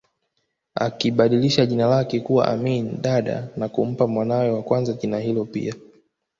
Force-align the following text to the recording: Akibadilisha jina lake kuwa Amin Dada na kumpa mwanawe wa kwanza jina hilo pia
Akibadilisha 0.75 1.65
jina 1.65 1.85
lake 1.87 2.19
kuwa 2.19 2.47
Amin 2.47 3.01
Dada 3.01 3.47
na 3.57 3.69
kumpa 3.69 4.07
mwanawe 4.07 4.49
wa 4.51 4.63
kwanza 4.63 4.93
jina 4.93 5.19
hilo 5.19 5.45
pia 5.45 5.75